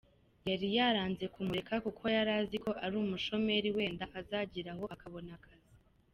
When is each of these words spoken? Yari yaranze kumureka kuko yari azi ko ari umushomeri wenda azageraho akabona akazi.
Yari 0.49 0.67
yaranze 0.77 1.25
kumureka 1.33 1.73
kuko 1.85 2.03
yari 2.15 2.31
azi 2.39 2.57
ko 2.63 2.71
ari 2.83 2.95
umushomeri 3.03 3.67
wenda 3.77 4.05
azageraho 4.19 4.83
akabona 4.95 5.29
akazi. 5.39 5.69